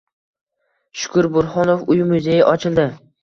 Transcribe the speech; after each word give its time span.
Shukur 1.01 1.27
Burhonov 1.37 1.85
uy-muzeyi 1.97 2.47
ochildi 2.57 2.89